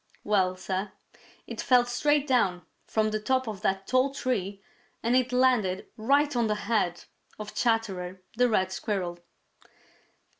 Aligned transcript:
Well, 0.23 0.57
Sir, 0.57 0.93
it 1.45 1.61
fell 1.61 1.85
straight 1.85 2.25
down, 2.25 2.65
from 2.87 3.11
the 3.11 3.19
top 3.19 3.47
of 3.47 3.61
that 3.61 3.85
tall 3.85 4.11
tree, 4.11 4.63
and 5.03 5.15
it 5.15 5.31
landed 5.31 5.89
right 5.95 6.35
on 6.35 6.47
the 6.47 6.55
head 6.65 7.03
of 7.37 7.53
Chatterer 7.53 8.23
the 8.35 8.49
Red 8.49 8.71
Squirrel! 8.71 9.19